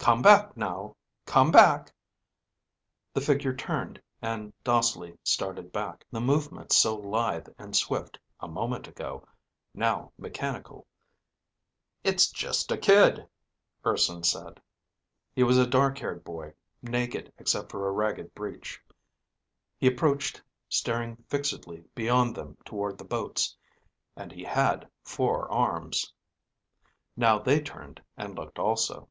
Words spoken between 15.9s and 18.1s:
haired boy, naked except for a